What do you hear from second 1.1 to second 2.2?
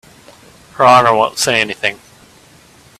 won't say anything.